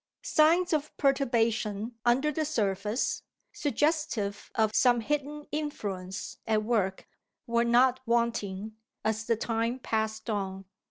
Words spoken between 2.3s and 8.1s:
the surface, suggestive of some hidden influence at work, were not